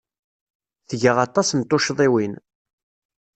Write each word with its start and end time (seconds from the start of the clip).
Tga 0.89 1.11
aṭas 1.25 1.49
n 1.53 1.61
tuccḍiwin. 1.69 2.33